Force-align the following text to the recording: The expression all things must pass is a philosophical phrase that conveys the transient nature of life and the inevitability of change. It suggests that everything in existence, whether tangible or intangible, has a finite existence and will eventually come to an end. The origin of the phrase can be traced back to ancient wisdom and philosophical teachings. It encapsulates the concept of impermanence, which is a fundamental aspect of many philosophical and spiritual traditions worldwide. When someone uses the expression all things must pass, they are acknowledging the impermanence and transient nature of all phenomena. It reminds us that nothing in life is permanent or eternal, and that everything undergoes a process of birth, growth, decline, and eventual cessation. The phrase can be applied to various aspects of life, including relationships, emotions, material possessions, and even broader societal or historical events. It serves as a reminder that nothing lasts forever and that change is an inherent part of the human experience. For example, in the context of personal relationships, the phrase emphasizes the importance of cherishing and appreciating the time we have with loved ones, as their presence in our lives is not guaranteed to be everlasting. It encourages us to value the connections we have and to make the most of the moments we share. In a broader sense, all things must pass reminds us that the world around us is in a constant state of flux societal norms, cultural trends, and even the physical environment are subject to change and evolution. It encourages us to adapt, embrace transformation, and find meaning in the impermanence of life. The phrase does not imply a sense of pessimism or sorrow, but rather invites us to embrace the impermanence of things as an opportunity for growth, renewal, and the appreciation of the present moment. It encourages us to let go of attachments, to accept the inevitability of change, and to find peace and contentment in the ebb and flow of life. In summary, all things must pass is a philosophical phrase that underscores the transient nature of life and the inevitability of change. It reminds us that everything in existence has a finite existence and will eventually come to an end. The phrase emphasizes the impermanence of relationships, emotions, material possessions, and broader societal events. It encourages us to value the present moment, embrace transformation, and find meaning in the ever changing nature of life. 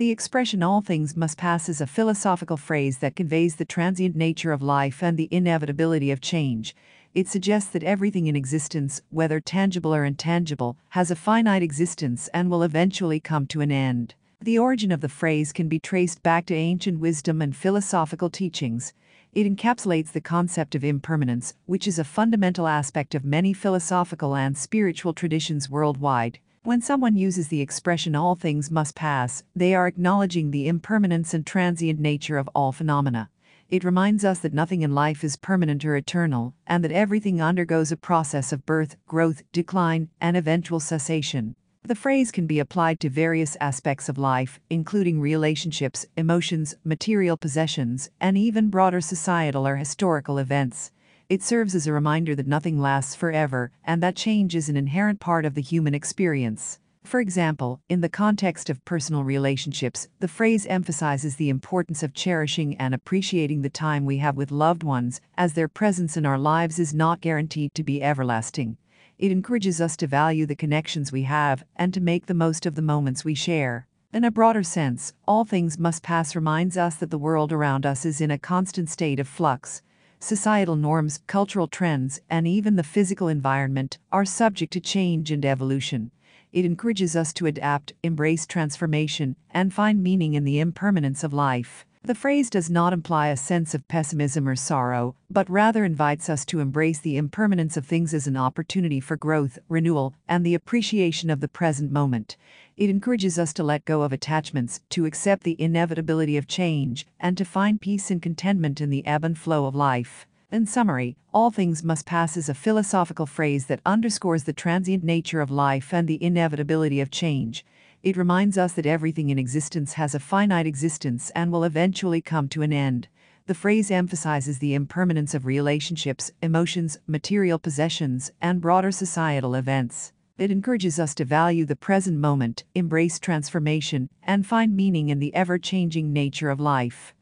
The 0.00 0.10
expression 0.10 0.62
all 0.62 0.80
things 0.80 1.14
must 1.14 1.36
pass 1.36 1.68
is 1.68 1.82
a 1.82 1.86
philosophical 1.86 2.56
phrase 2.56 3.00
that 3.00 3.14
conveys 3.14 3.56
the 3.56 3.66
transient 3.66 4.16
nature 4.16 4.50
of 4.50 4.62
life 4.62 5.02
and 5.02 5.18
the 5.18 5.28
inevitability 5.30 6.10
of 6.10 6.22
change. 6.22 6.74
It 7.14 7.28
suggests 7.28 7.68
that 7.72 7.82
everything 7.82 8.26
in 8.26 8.34
existence, 8.34 9.02
whether 9.10 9.40
tangible 9.40 9.94
or 9.94 10.06
intangible, 10.06 10.78
has 10.96 11.10
a 11.10 11.14
finite 11.14 11.62
existence 11.62 12.30
and 12.32 12.50
will 12.50 12.62
eventually 12.62 13.20
come 13.20 13.46
to 13.48 13.60
an 13.60 13.70
end. 13.70 14.14
The 14.40 14.58
origin 14.58 14.90
of 14.90 15.02
the 15.02 15.08
phrase 15.10 15.52
can 15.52 15.68
be 15.68 15.78
traced 15.78 16.22
back 16.22 16.46
to 16.46 16.54
ancient 16.54 16.98
wisdom 16.98 17.42
and 17.42 17.54
philosophical 17.54 18.30
teachings. 18.30 18.94
It 19.34 19.46
encapsulates 19.46 20.12
the 20.12 20.22
concept 20.22 20.74
of 20.74 20.82
impermanence, 20.82 21.52
which 21.66 21.86
is 21.86 21.98
a 21.98 22.04
fundamental 22.04 22.66
aspect 22.66 23.14
of 23.14 23.22
many 23.22 23.52
philosophical 23.52 24.34
and 24.34 24.56
spiritual 24.56 25.12
traditions 25.12 25.68
worldwide. 25.68 26.38
When 26.62 26.82
someone 26.82 27.16
uses 27.16 27.48
the 27.48 27.62
expression 27.62 28.14
all 28.14 28.34
things 28.34 28.70
must 28.70 28.94
pass, 28.94 29.42
they 29.56 29.74
are 29.74 29.86
acknowledging 29.86 30.50
the 30.50 30.68
impermanence 30.68 31.32
and 31.32 31.46
transient 31.46 31.98
nature 31.98 32.36
of 32.36 32.50
all 32.54 32.70
phenomena. 32.70 33.30
It 33.70 33.82
reminds 33.82 34.26
us 34.26 34.40
that 34.40 34.52
nothing 34.52 34.82
in 34.82 34.94
life 34.94 35.24
is 35.24 35.36
permanent 35.36 35.86
or 35.86 35.96
eternal, 35.96 36.52
and 36.66 36.84
that 36.84 36.92
everything 36.92 37.40
undergoes 37.40 37.90
a 37.90 37.96
process 37.96 38.52
of 38.52 38.66
birth, 38.66 38.96
growth, 39.06 39.42
decline, 39.52 40.10
and 40.20 40.36
eventual 40.36 40.80
cessation. 40.80 41.56
The 41.82 41.94
phrase 41.94 42.30
can 42.30 42.46
be 42.46 42.58
applied 42.58 43.00
to 43.00 43.08
various 43.08 43.56
aspects 43.58 44.10
of 44.10 44.18
life, 44.18 44.60
including 44.68 45.18
relationships, 45.18 46.04
emotions, 46.14 46.74
material 46.84 47.38
possessions, 47.38 48.10
and 48.20 48.36
even 48.36 48.68
broader 48.68 49.00
societal 49.00 49.66
or 49.66 49.76
historical 49.76 50.36
events. 50.36 50.90
It 51.30 51.44
serves 51.44 51.76
as 51.76 51.86
a 51.86 51.92
reminder 51.92 52.34
that 52.34 52.48
nothing 52.48 52.80
lasts 52.80 53.14
forever 53.14 53.70
and 53.84 54.02
that 54.02 54.16
change 54.16 54.56
is 54.56 54.68
an 54.68 54.76
inherent 54.76 55.20
part 55.20 55.44
of 55.44 55.54
the 55.54 55.62
human 55.62 55.94
experience. 55.94 56.80
For 57.04 57.20
example, 57.20 57.80
in 57.88 58.00
the 58.00 58.08
context 58.08 58.68
of 58.68 58.84
personal 58.84 59.22
relationships, 59.22 60.08
the 60.18 60.26
phrase 60.26 60.66
emphasizes 60.66 61.36
the 61.36 61.48
importance 61.48 62.02
of 62.02 62.14
cherishing 62.14 62.76
and 62.78 62.92
appreciating 62.92 63.62
the 63.62 63.70
time 63.70 64.04
we 64.04 64.18
have 64.18 64.36
with 64.36 64.50
loved 64.50 64.82
ones, 64.82 65.20
as 65.38 65.52
their 65.52 65.68
presence 65.68 66.16
in 66.16 66.26
our 66.26 66.36
lives 66.36 66.80
is 66.80 66.92
not 66.92 67.20
guaranteed 67.20 67.76
to 67.76 67.84
be 67.84 68.02
everlasting. 68.02 68.76
It 69.16 69.30
encourages 69.30 69.80
us 69.80 69.96
to 69.98 70.08
value 70.08 70.46
the 70.46 70.56
connections 70.56 71.12
we 71.12 71.22
have 71.22 71.62
and 71.76 71.94
to 71.94 72.00
make 72.00 72.26
the 72.26 72.34
most 72.34 72.66
of 72.66 72.74
the 72.74 72.82
moments 72.82 73.24
we 73.24 73.36
share. 73.36 73.86
In 74.12 74.24
a 74.24 74.32
broader 74.32 74.64
sense, 74.64 75.12
all 75.28 75.44
things 75.44 75.78
must 75.78 76.02
pass 76.02 76.34
reminds 76.34 76.76
us 76.76 76.96
that 76.96 77.10
the 77.10 77.18
world 77.18 77.52
around 77.52 77.86
us 77.86 78.04
is 78.04 78.20
in 78.20 78.32
a 78.32 78.38
constant 78.38 78.88
state 78.88 79.20
of 79.20 79.28
flux 79.28 79.80
societal 80.20 80.76
norms, 80.76 81.20
cultural 81.26 81.66
trends, 81.66 82.20
and 82.28 82.46
even 82.46 82.76
the 82.76 82.82
physical 82.82 83.26
environment 83.26 83.98
are 84.12 84.24
subject 84.24 84.72
to 84.74 84.80
change 84.80 85.30
and 85.32 85.44
evolution. 85.44 86.10
It 86.52 86.64
encourages 86.64 87.16
us 87.16 87.32
to 87.34 87.46
adapt, 87.46 87.94
embrace 88.02 88.46
transformation, 88.46 89.36
and 89.50 89.72
find 89.72 90.02
meaning 90.02 90.34
in 90.34 90.44
the 90.44 90.60
impermanence 90.60 91.24
of 91.24 91.32
life. 91.32 91.86
The 92.02 92.14
phrase 92.14 92.48
does 92.48 92.70
not 92.70 92.94
imply 92.94 93.28
a 93.28 93.36
sense 93.36 93.74
of 93.74 93.86
pessimism 93.86 94.48
or 94.48 94.56
sorrow, 94.56 95.14
but 95.28 95.50
rather 95.50 95.84
invites 95.84 96.30
us 96.30 96.46
to 96.46 96.60
embrace 96.60 96.98
the 96.98 97.18
impermanence 97.18 97.76
of 97.76 97.84
things 97.84 98.14
as 98.14 98.26
an 98.26 98.38
opportunity 98.38 99.00
for 99.00 99.18
growth, 99.18 99.58
renewal, 99.68 100.14
and 100.26 100.44
the 100.44 100.54
appreciation 100.54 101.28
of 101.28 101.40
the 101.40 101.46
present 101.46 101.92
moment. 101.92 102.38
It 102.74 102.88
encourages 102.88 103.38
us 103.38 103.52
to 103.52 103.62
let 103.62 103.84
go 103.84 104.00
of 104.00 104.14
attachments, 104.14 104.80
to 104.88 105.04
accept 105.04 105.42
the 105.42 105.60
inevitability 105.60 106.38
of 106.38 106.48
change, 106.48 107.06
and 107.20 107.36
to 107.36 107.44
find 107.44 107.82
peace 107.82 108.10
and 108.10 108.22
contentment 108.22 108.80
in 108.80 108.88
the 108.88 109.06
ebb 109.06 109.22
and 109.22 109.36
flow 109.36 109.66
of 109.66 109.74
life. 109.74 110.26
In 110.50 110.64
summary, 110.64 111.18
all 111.34 111.50
things 111.50 111.84
must 111.84 112.06
pass 112.06 112.34
is 112.34 112.48
a 112.48 112.54
philosophical 112.54 113.26
phrase 113.26 113.66
that 113.66 113.82
underscores 113.84 114.44
the 114.44 114.54
transient 114.54 115.04
nature 115.04 115.42
of 115.42 115.50
life 115.50 115.92
and 115.92 116.08
the 116.08 116.20
inevitability 116.24 117.02
of 117.02 117.10
change. 117.10 117.62
It 118.02 118.16
reminds 118.16 118.56
us 118.56 118.72
that 118.72 118.86
everything 118.86 119.28
in 119.28 119.38
existence 119.38 119.92
has 119.94 120.14
a 120.14 120.20
finite 120.20 120.66
existence 120.66 121.30
and 121.34 121.52
will 121.52 121.64
eventually 121.64 122.22
come 122.22 122.48
to 122.48 122.62
an 122.62 122.72
end. 122.72 123.08
The 123.44 123.54
phrase 123.54 123.90
emphasizes 123.90 124.58
the 124.58 124.72
impermanence 124.72 125.34
of 125.34 125.44
relationships, 125.44 126.30
emotions, 126.40 126.96
material 127.06 127.58
possessions, 127.58 128.32
and 128.40 128.60
broader 128.60 128.90
societal 128.90 129.54
events. 129.54 130.14
It 130.38 130.50
encourages 130.50 130.98
us 130.98 131.14
to 131.16 131.26
value 131.26 131.66
the 131.66 131.76
present 131.76 132.16
moment, 132.16 132.64
embrace 132.74 133.18
transformation, 133.18 134.08
and 134.22 134.46
find 134.46 134.74
meaning 134.74 135.10
in 135.10 135.18
the 135.18 135.34
ever 135.34 135.58
changing 135.58 136.10
nature 136.10 136.48
of 136.48 136.58
life. 136.58 137.12